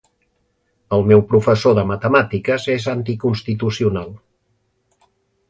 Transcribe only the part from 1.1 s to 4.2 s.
meu professor de matemàtiques és anticonstitucional.